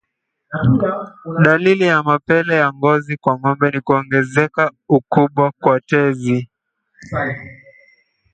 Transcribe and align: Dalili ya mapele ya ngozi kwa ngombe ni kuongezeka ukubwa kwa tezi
Dalili 1.43 1.83
ya 1.85 2.03
mapele 2.03 2.55
ya 2.61 2.69
ngozi 2.77 3.13
kwa 3.21 3.33
ngombe 3.39 3.67
ni 3.71 3.79
kuongezeka 3.85 4.63
ukubwa 4.97 5.47
kwa 5.61 5.75
tezi 5.89 6.37